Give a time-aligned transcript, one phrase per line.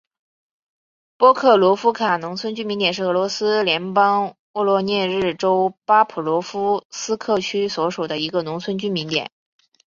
[1.15, 9.29] 波克罗夫卡农村居民点是俄罗斯联邦沃罗涅日州巴甫洛夫斯克区所属的一个农村居民点。